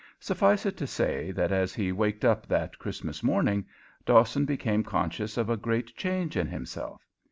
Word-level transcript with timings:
Suffice 0.19 0.65
it 0.65 0.77
to 0.77 0.87
say 0.87 1.29
that 1.29 1.51
as 1.51 1.75
he 1.75 1.91
waked 1.91 2.25
up 2.25 2.47
that 2.47 2.79
Christmas 2.79 3.21
morning, 3.21 3.67
Dawson 4.03 4.45
became 4.45 4.83
conscious 4.83 5.37
of 5.37 5.47
a 5.47 5.55
great 5.57 5.95
change 5.95 6.35
in 6.35 6.47
himself. 6.47 7.05